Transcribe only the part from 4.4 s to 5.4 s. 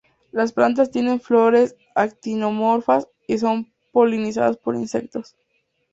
por insectos.